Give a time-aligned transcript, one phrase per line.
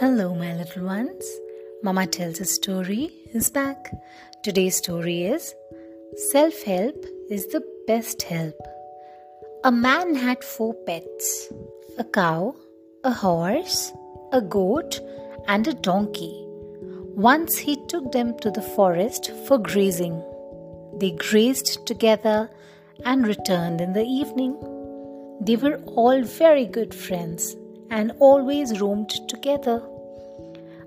[0.00, 1.28] Hello, my little ones.
[1.82, 3.90] Mama Tells a Story is back.
[4.44, 5.56] Today's story is
[6.30, 8.54] Self Help is the Best Help.
[9.64, 11.48] A man had four pets
[11.98, 12.54] a cow,
[13.02, 13.92] a horse,
[14.30, 15.00] a goat,
[15.48, 16.46] and a donkey.
[17.16, 20.22] Once he took them to the forest for grazing.
[21.00, 22.48] They grazed together
[23.04, 24.54] and returned in the evening.
[25.40, 27.56] They were all very good friends
[27.90, 29.82] and always roamed together.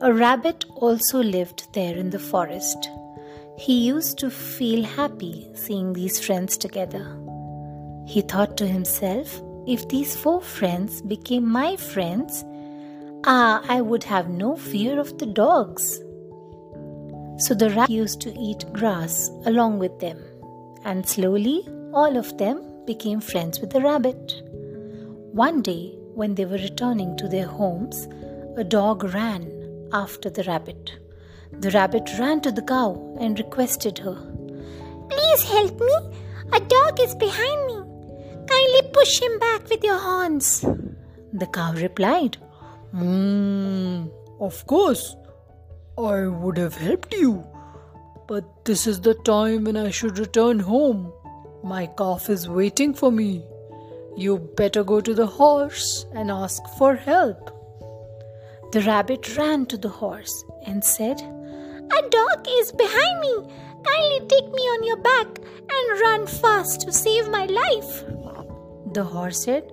[0.00, 2.90] A rabbit also lived there in the forest.
[3.58, 7.16] He used to feel happy seeing these friends together.
[8.06, 12.44] He thought to himself, if these four friends became my friends,
[13.24, 15.98] ah, I would have no fear of the dogs.
[17.38, 20.22] So the rabbit used to eat grass along with them,
[20.84, 24.42] and slowly all of them became friends with the rabbit.
[25.32, 28.08] One day, when they were returning to their homes,
[28.56, 29.42] a dog ran
[29.92, 30.92] after the rabbit.
[31.60, 34.16] The rabbit ran to the cow and requested her,
[35.10, 35.96] Please help me.
[36.52, 37.76] A dog is behind me.
[38.48, 40.64] Kindly push him back with your horns.
[41.32, 42.38] The cow replied,
[42.94, 45.16] Mmm, of course.
[45.98, 47.44] I would have helped you.
[48.26, 51.12] But this is the time when I should return home.
[51.62, 53.44] My calf is waiting for me.
[54.16, 57.50] You better go to the horse and ask for help.
[58.72, 63.34] The rabbit ran to the horse and said, A dog is behind me.
[63.84, 65.26] Kindly take me on your back
[65.70, 68.04] and run fast to save my life.
[68.94, 69.70] The horse said,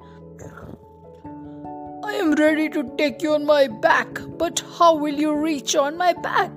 [2.03, 5.95] I am ready to take you on my back, but how will you reach on
[5.97, 6.51] my back?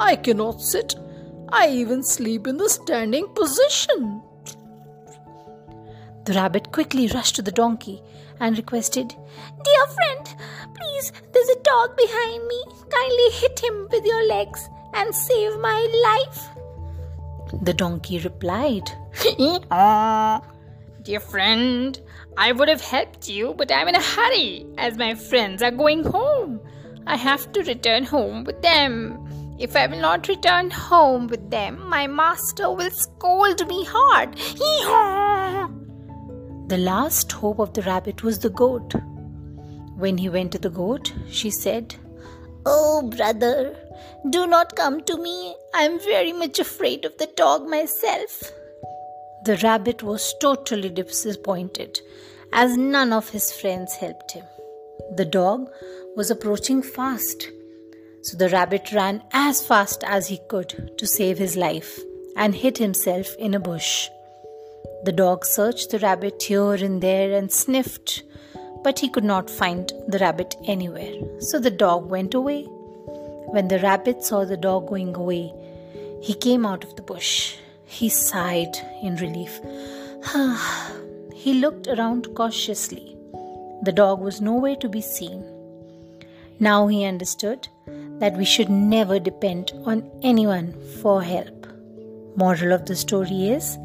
[0.00, 0.94] I cannot sit.
[1.50, 4.22] I even sleep in the standing position.
[6.26, 8.02] The rabbit quickly rushed to the donkey
[8.40, 10.34] and requested, Dear friend,
[10.74, 12.64] please, there's a dog behind me.
[12.90, 16.48] Kindly hit him with your legs and save my life.
[17.62, 18.90] The donkey replied,
[21.04, 22.00] dear friend,
[22.36, 26.02] I would have helped you, but I'm in a hurry as my friends are going
[26.02, 26.58] home.
[27.06, 29.22] I have to return home with them.
[29.60, 34.34] If I will not return home with them, my master will scold me hard.
[34.38, 35.68] Hee-haw!
[36.68, 38.92] The last hope of the rabbit was the goat.
[39.96, 41.94] When he went to the goat, she said,
[42.66, 43.76] Oh, brother,
[44.30, 45.54] do not come to me.
[45.72, 48.50] I am very much afraid of the dog myself.
[49.44, 52.00] The rabbit was totally disappointed
[52.52, 54.44] as none of his friends helped him.
[55.14, 55.70] The dog
[56.16, 57.46] was approaching fast.
[58.22, 62.00] So the rabbit ran as fast as he could to save his life
[62.36, 64.08] and hid himself in a bush.
[65.06, 68.24] The dog searched the rabbit here and there and sniffed,
[68.82, 71.14] but he could not find the rabbit anywhere.
[71.38, 72.64] So the dog went away.
[72.64, 75.52] When the rabbit saw the dog going away,
[76.20, 77.54] he came out of the bush.
[77.84, 79.60] He sighed in relief.
[81.32, 83.16] he looked around cautiously.
[83.82, 85.44] The dog was nowhere to be seen.
[86.58, 87.68] Now he understood
[88.18, 91.68] that we should never depend on anyone for help.
[92.34, 93.78] Moral of the story is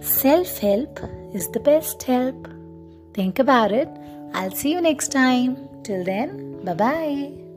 [0.00, 1.00] Self help
[1.34, 2.48] is the best help.
[3.14, 3.88] Think about it.
[4.32, 5.56] I'll see you next time.
[5.82, 7.47] Till then, bye bye.